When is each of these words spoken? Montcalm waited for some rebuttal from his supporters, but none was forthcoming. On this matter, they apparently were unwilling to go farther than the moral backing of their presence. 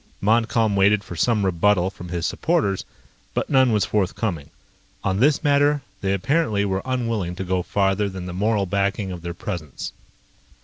Montcalm 0.19 0.75
waited 0.75 1.03
for 1.03 1.15
some 1.15 1.45
rebuttal 1.45 1.91
from 1.91 2.09
his 2.09 2.25
supporters, 2.25 2.85
but 3.35 3.51
none 3.51 3.71
was 3.71 3.85
forthcoming. 3.85 4.49
On 5.03 5.19
this 5.19 5.43
matter, 5.43 5.83
they 6.01 6.11
apparently 6.13 6.65
were 6.65 6.81
unwilling 6.85 7.35
to 7.35 7.43
go 7.43 7.61
farther 7.61 8.09
than 8.09 8.25
the 8.25 8.33
moral 8.33 8.65
backing 8.65 9.11
of 9.11 9.21
their 9.21 9.35
presence. 9.35 9.93